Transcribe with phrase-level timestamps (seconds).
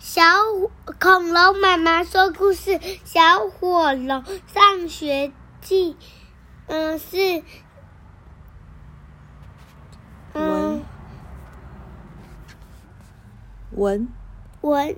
[0.00, 0.22] 小
[0.98, 5.30] 恐龙妈妈说故事，小火龙上学
[5.60, 5.94] 记，
[6.68, 7.44] 嗯、呃、是，
[10.32, 10.82] 嗯，
[13.72, 14.08] 文
[14.62, 14.96] 文，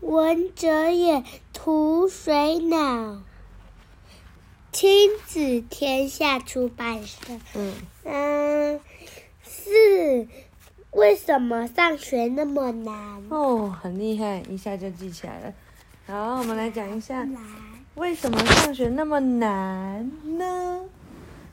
[0.00, 3.22] 文哲也图水脑，
[4.70, 7.18] 亲子天下出版社。
[7.54, 7.74] 嗯
[8.04, 8.80] 嗯，
[9.42, 10.28] 是。
[10.94, 13.20] 为什么上学那么难？
[13.28, 15.52] 哦，很厉害，一下就记起来了。
[16.06, 17.26] 好，我们来讲一下，
[17.96, 20.82] 为什么上学那么难呢？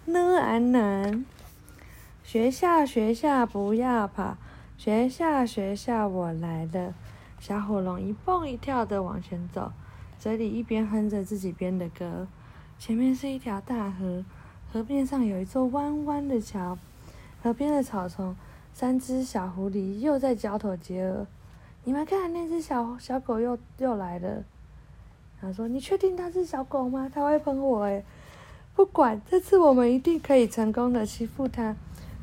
[0.05, 1.26] 呢啊难。
[2.23, 4.38] 学校学校不要跑，
[4.77, 6.94] 学校学校我来了。
[7.40, 9.71] 小火龙一蹦一跳的往前走，
[10.20, 12.27] 嘴里一边哼着自己编的歌。
[12.77, 14.23] 前面是一条大河，
[14.71, 16.77] 河边上有一座弯弯的桥，
[17.41, 18.35] 河边的草丛。
[18.74, 21.26] 三只小狐狸又在交头接耳，
[21.84, 24.44] 你们看，那只小小狗又又来了。
[25.40, 27.10] 他说：“你确定它是小狗吗？
[27.13, 28.04] 它会喷火诶。”
[28.76, 31.76] 不管，这次我们一定可以成功的欺负它。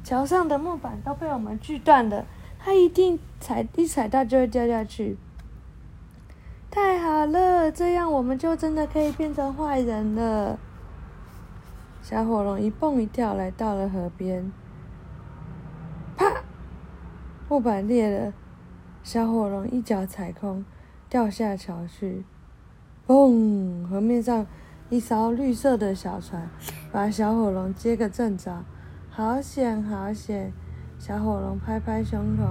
[0.03, 2.25] 桥上的木板都被我们锯断了，
[2.59, 5.17] 它一定踩一踩到就会掉下去。
[6.71, 10.59] 太好了，这样我们就真的可以变成坏人了。
[12.03, 14.51] 小火龙一蹦一跳来到了河边。
[17.51, 18.35] 木板裂了，
[19.03, 20.63] 小火龙一脚踩空，
[21.09, 22.27] 掉下桥去。
[23.07, 23.87] 砰！
[23.87, 24.47] 河面上
[24.91, 26.51] 一艘绿色的小船，
[26.93, 28.63] 把小火龙接个正着。
[29.09, 30.53] 好险，好险！
[30.99, 32.43] 小火龙拍拍胸口，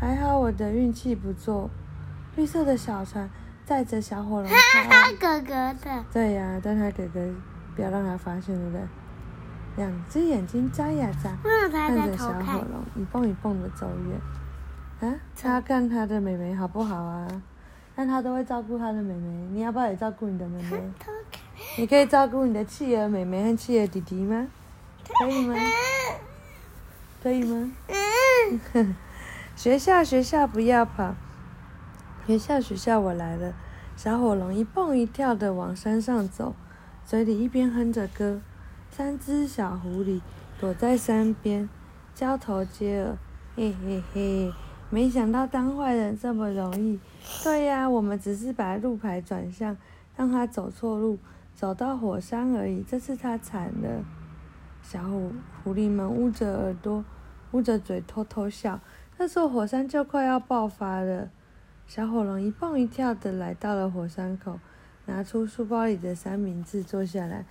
[0.00, 1.68] 还好我的运气不错。
[2.34, 3.28] 绿色的小船
[3.66, 4.48] 载着小火龙。
[4.48, 4.56] 哈
[4.88, 6.04] 哈，哥哥的。
[6.10, 7.20] 对呀、啊，但他哥哥
[7.76, 8.80] 不要让他发现，对不对？
[9.80, 11.30] 两只眼睛眨呀眨，
[11.72, 15.10] 看着小火龙一蹦一蹦的走远。
[15.10, 17.26] 啊，他看他的妹妹好不好啊？
[17.96, 20.82] 但他都会照顾他的妹妹，你要不要也照顾你的妹妹？
[21.78, 24.48] 你可以照顾你的企鹅妹妹和企鹅弟弟吗？
[25.18, 25.54] 可以吗？
[27.22, 27.72] 可以吗？
[29.56, 31.14] 学校学校不要跑，
[32.26, 33.54] 学校学校我来了。
[33.96, 36.54] 小火龙一蹦一跳的往山上走，
[37.06, 38.42] 嘴里一边哼着歌。
[38.90, 40.20] 三只小狐狸
[40.58, 41.68] 躲在山边，
[42.14, 43.16] 交头接耳，
[43.54, 44.52] 嘿嘿嘿！
[44.90, 46.98] 没想到当坏人这么容易。
[47.44, 49.76] 对呀，我们只是把路牌转向，
[50.16, 51.18] 让他走错路，
[51.54, 52.82] 走到火山而已。
[52.82, 54.04] 这次他惨了。
[54.82, 57.04] 小狐狐狸们捂着耳朵，
[57.52, 58.80] 捂着嘴偷偷笑。
[59.16, 61.30] 那座火山就快要爆发了。
[61.86, 64.58] 小火龙一蹦一跳的来到了火山口，
[65.06, 67.46] 拿出书包里的三明治，坐下来。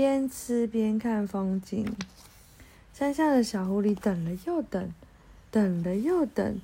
[0.00, 1.86] 边吃边看风景，
[2.90, 4.94] 山下的小狐狸等了又等，
[5.50, 6.58] 等了又等，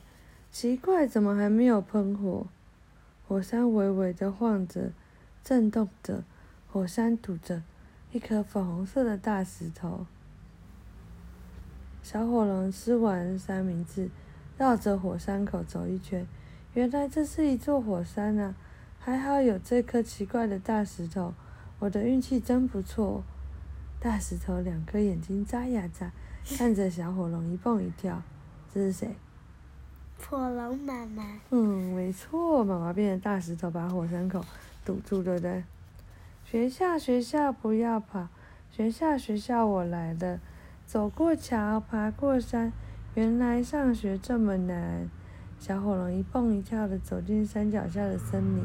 [0.50, 2.46] 奇怪，怎么还没有喷火？
[3.28, 4.90] 火山微微的晃着，
[5.44, 6.24] 震动着，
[6.72, 7.62] 火山堵着
[8.10, 10.06] 一颗粉红色的大石头。
[12.02, 14.08] 小火龙吃完三明治，
[14.56, 16.26] 绕着火山口走一圈，
[16.72, 18.54] 原来这是一座火山啊！
[18.98, 21.34] 还好有这颗奇怪的大石头。
[21.78, 23.22] 我的运气真不错，
[24.00, 26.10] 大石头两颗眼睛眨呀眨，
[26.56, 28.22] 看着小火龙一蹦一跳。
[28.72, 29.14] 这是谁？
[30.18, 31.38] 火龙妈妈。
[31.50, 34.42] 嗯，没错，妈妈变成大石头把火山口
[34.84, 35.64] 堵住，对不对？
[36.44, 38.28] 学校学校不要跑，
[38.70, 40.40] 学校学校我来了。
[40.86, 42.72] 走过桥，爬过山，
[43.14, 45.10] 原来上学这么难。
[45.58, 48.64] 小火龙一蹦一跳的走进山脚下的森林，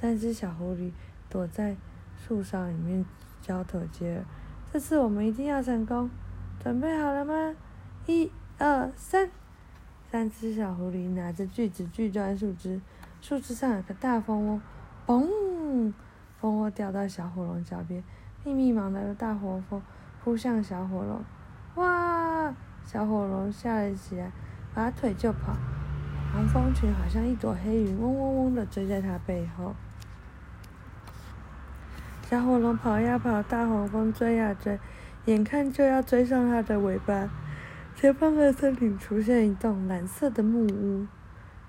[0.00, 0.90] 三只小狐狸
[1.28, 1.76] 躲在。
[2.30, 3.04] 树梢里面
[3.42, 4.24] 交头接耳，
[4.72, 6.08] 这次我们一定要成功！
[6.62, 7.56] 准备好了吗？
[8.06, 9.28] 一、二、三！
[10.12, 12.80] 三只小狐狸拿着锯子锯断树枝，
[13.20, 14.60] 树枝上有个大蜂窝，
[15.08, 15.92] 嘣！
[16.40, 18.00] 蜂窝掉到小火龙脚边，
[18.44, 19.82] 密密麻麻的大黄蜂
[20.22, 21.24] 扑向小火龙，
[21.74, 22.54] 哇！
[22.84, 24.30] 小火龙吓了起来，
[24.72, 25.56] 拔腿就跑，
[26.32, 29.74] 黄蜂群好像一朵黑云，嗡嗡嗡的追在它背后。
[32.30, 34.78] 小火龙跑呀跑，大黄蜂追呀追，
[35.24, 37.28] 眼看就要追上它的尾巴。
[37.96, 41.08] 前方的森林出现一栋蓝色的木屋，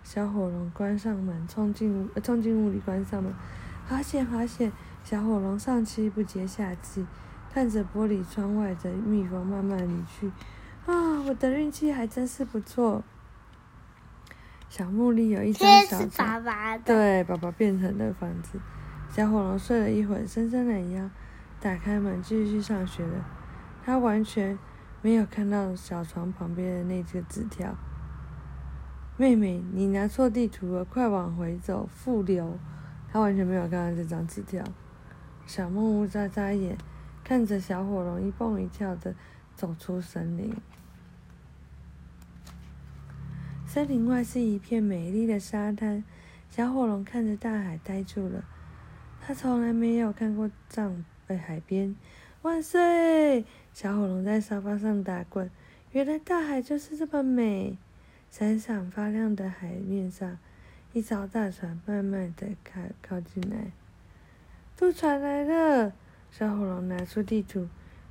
[0.03, 3.33] 小火龙关上门，冲进屋，冲进屋里关上门。
[3.87, 4.71] 好险好险！
[5.03, 7.07] 小火龙上气不接下气，
[7.51, 10.27] 看着玻璃窗外的蜜蜂慢慢离去。
[10.85, 13.03] 啊，我的运气还真是不错。
[14.69, 16.43] 小木里有一张小床，
[16.85, 18.59] 对，宝宝变成了房子。
[19.11, 21.09] 小火龙睡了一会儿，伸伸懒腰，
[21.59, 23.25] 打开门继续上学了。
[23.83, 24.57] 他完全
[25.01, 27.75] 没有看到小床旁边的那个纸条。
[29.17, 32.57] 妹妹，你拿错地图了，快往回走，复流。
[33.11, 34.63] 他完全没有看到这张纸条。
[35.45, 36.77] 小木屋眨眨眼，
[37.21, 39.13] 看着小火龙一蹦一跳的
[39.53, 40.55] 走出森林。
[43.67, 46.01] 森林外是一片美丽的沙滩，
[46.49, 48.45] 小火龙看着大海呆住了。
[49.25, 51.95] 他从来没有看过这样的海边。
[52.41, 53.45] 万岁！
[53.71, 55.49] 小火龙在沙发上打滚。
[55.91, 57.77] 原来大海就是这么美。
[58.29, 60.37] 闪闪发亮的海面上，
[60.93, 63.71] 一艘大船慢慢的靠靠近来。
[64.75, 65.93] 渡船来了！
[66.31, 67.67] 小火龙拿出地图，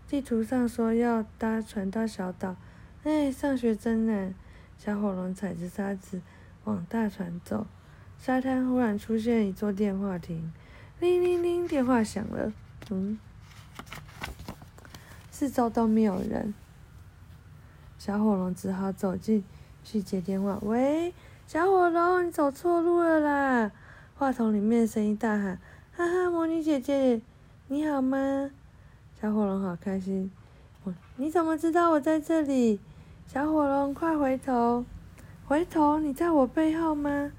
[0.06, 2.54] 地图上说要搭船到小岛。
[3.02, 4.34] 哎，上学真难！
[4.78, 6.20] 小火龙踩着沙子
[6.64, 7.66] 往大船走。
[8.18, 10.52] 沙滩忽然出现一座电话亭，
[11.00, 12.52] 铃铃铃，电话响了。
[12.90, 13.18] 嗯，
[15.30, 16.52] 四周都没有人。
[17.96, 19.42] 小火龙只好走进
[19.82, 20.58] 去接电话。
[20.60, 21.14] 喂，
[21.46, 23.72] 小火龙，你走错路了啦！
[24.14, 25.58] 话筒里面声音大喊
[25.96, 27.22] ：“哈哈，魔女姐姐，
[27.68, 28.50] 你好吗？”
[29.18, 30.30] 小火龙好开心。
[31.16, 32.78] 你怎么知道我在这里？
[33.26, 34.84] 小火龙，快回头！
[35.46, 37.32] 回头，你在我背后吗？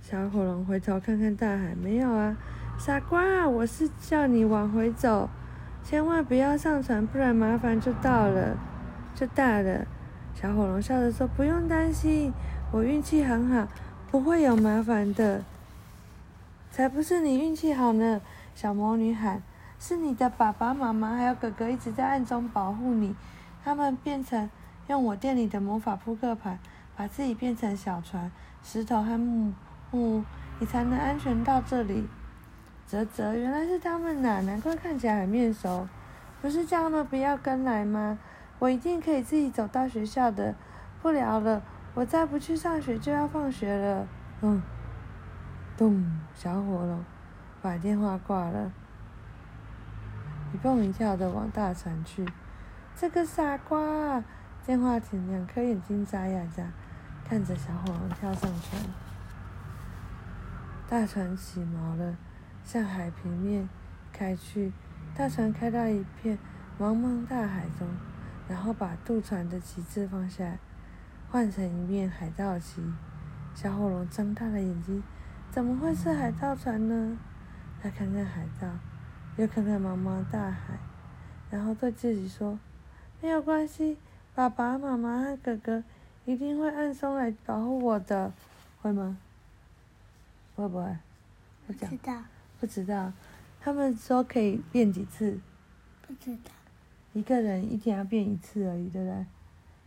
[0.00, 2.36] 小火龙回头看看大海，没有啊，
[2.80, 5.28] 傻瓜，我是叫你往回走，
[5.84, 8.56] 千万不要上船，不然麻烦就到了。
[9.14, 9.86] 就大了，
[10.32, 12.32] 小火龙笑着说：“不用担心，
[12.72, 13.68] 我运气很好，
[14.10, 15.42] 不会有麻烦的。”
[16.72, 18.22] 才不是你运气好呢！
[18.54, 19.42] 小魔女喊
[19.78, 23.14] ：“是你的爸爸妈妈还有哥哥一直在暗中保护你，
[23.62, 24.48] 他们变成
[24.86, 26.58] 用我店里的魔法扑克牌，
[26.96, 28.32] 把自己变成小船、
[28.62, 29.52] 石头和木
[29.90, 30.24] 木，
[30.58, 32.08] 你才能安全到这里。”
[32.90, 35.86] 啧啧，原来是他们呐、难怪看起来很面熟。
[36.42, 38.18] 不是叫他们不要跟来吗？
[38.58, 40.56] 我一定可以自己走到学校的。
[41.00, 41.62] 不聊了，
[41.94, 44.06] 我再不去上学就要放学了。
[44.40, 44.60] 嗯，
[45.76, 46.04] 咚，
[46.34, 47.04] 小火龙
[47.62, 48.72] 把电话挂了，
[50.52, 52.26] 一蹦一跳的往大船去。
[52.96, 54.22] 这个傻瓜！
[54.66, 56.64] 电话亭两颗眼睛眨呀眨，
[57.24, 58.82] 看着小火龙跳上船。
[60.88, 62.14] 大船起锚了，
[62.64, 63.68] 向海平面
[64.12, 64.72] 开去。
[65.16, 66.38] 大船开到一片
[66.78, 67.88] 茫茫大海中。
[68.48, 70.58] 然后把渡船的旗帜放下，
[71.30, 72.82] 换成一面海盗旗。
[73.54, 75.04] 小火龙睁大了眼睛，
[75.52, 77.16] 怎么会是海盗船呢？
[77.80, 78.66] 他看看海盗，
[79.36, 80.80] 又看看茫茫大海，
[81.48, 82.58] 然后对自己说
[83.22, 83.96] ：“没有关系，
[84.34, 85.84] 爸爸妈妈和哥哥
[86.24, 88.32] 一定会暗中来保护我的，
[88.82, 89.16] 会吗？
[90.56, 90.96] 会不会？
[91.68, 92.14] 不知道。
[92.60, 93.12] 不知道。
[93.60, 95.40] 他们说可以变几次？
[96.06, 96.50] 不知道。
[97.12, 99.26] 一个人一天要变一次而已，对不对？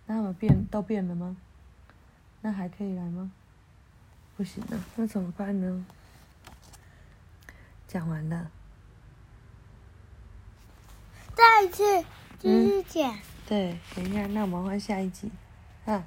[0.08, 1.38] 那他们变都变了吗？
[2.42, 3.32] 那还可以来吗？
[4.36, 5.86] 不行了，那怎么办呢？
[7.88, 8.52] 讲完了。
[11.34, 12.06] 再一次
[12.40, 13.18] 继续讲。
[13.48, 15.32] 对，等一下，那我们换下一集，
[15.86, 16.04] 啊。